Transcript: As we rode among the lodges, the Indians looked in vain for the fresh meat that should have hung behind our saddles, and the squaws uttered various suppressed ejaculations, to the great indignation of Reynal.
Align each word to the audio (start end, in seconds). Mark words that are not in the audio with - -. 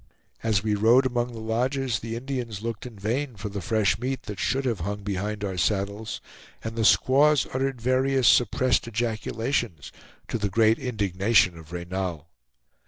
As 0.41 0.63
we 0.63 0.73
rode 0.73 1.05
among 1.05 1.31
the 1.31 1.37
lodges, 1.39 1.99
the 1.99 2.15
Indians 2.15 2.63
looked 2.63 2.87
in 2.87 2.97
vain 2.97 3.35
for 3.35 3.49
the 3.49 3.61
fresh 3.61 3.99
meat 3.99 4.23
that 4.23 4.39
should 4.39 4.65
have 4.65 4.79
hung 4.79 5.03
behind 5.03 5.43
our 5.43 5.57
saddles, 5.57 6.21
and 6.63 6.75
the 6.75 6.83
squaws 6.83 7.45
uttered 7.53 7.79
various 7.79 8.27
suppressed 8.27 8.87
ejaculations, 8.87 9.91
to 10.27 10.39
the 10.39 10.49
great 10.49 10.79
indignation 10.79 11.55
of 11.55 11.71
Reynal. 11.71 12.27